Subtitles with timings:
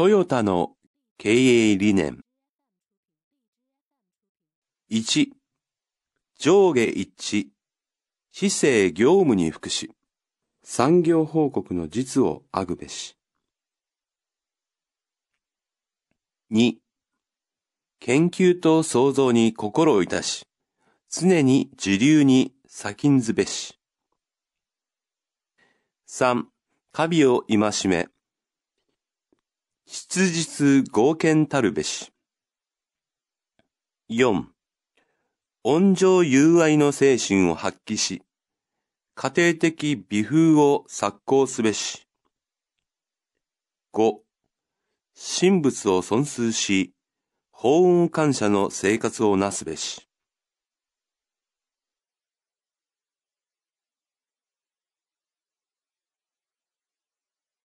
[0.00, 0.70] トヨタの
[1.18, 1.28] 経
[1.72, 2.20] 営理念。
[4.90, 5.26] 1、
[6.38, 7.48] 上下一致、
[8.32, 9.90] 市政業務に福祉、
[10.64, 13.18] 産業報告の実をあぐべし。
[16.50, 16.76] 2、
[17.98, 20.46] 研究と創造に心をいたし、
[21.10, 23.78] 常に時流に先んずべし。
[26.08, 26.44] 3、
[26.90, 28.08] カビを戒め、
[30.12, 32.10] 質実合憲たるべし。
[34.08, 34.44] 4、
[35.62, 38.20] 温情友愛の精神を発揮し、
[39.14, 42.08] 家庭的美風を作行すべし。
[43.92, 44.16] 5、
[45.14, 46.92] 神仏を尊崇し、
[47.52, 50.09] 法運感謝の生活をなすべし。